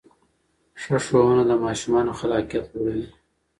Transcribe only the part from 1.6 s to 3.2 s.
ماشومانو خلاقیت لوړوي.